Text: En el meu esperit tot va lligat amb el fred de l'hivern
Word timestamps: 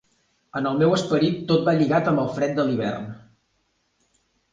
En 0.59 0.67
el 0.69 0.77
meu 0.77 0.93
esperit 0.95 1.35
tot 1.51 1.67
va 1.67 1.75
lligat 1.81 2.09
amb 2.13 2.21
el 2.23 2.31
fred 2.39 2.57
de 2.61 2.65
l'hivern 2.71 3.05